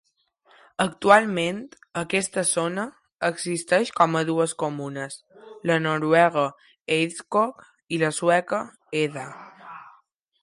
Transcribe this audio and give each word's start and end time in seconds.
Actualment, 0.83 1.57
aquesta 2.01 2.43
zona 2.51 2.85
existeix 3.27 3.91
com 3.99 4.17
a 4.21 4.23
dues 4.29 4.55
comunes: 4.65 5.17
la 5.71 5.77
noruega 5.83 6.45
Eidskog 6.97 7.63
i 7.99 8.05
la 8.05 8.13
sueca 8.21 8.63
Eda. 9.03 9.27